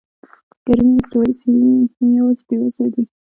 [0.65, 1.69] ګرمې استوایي سیمې
[1.99, 3.03] نه یوازې بېوزله دي.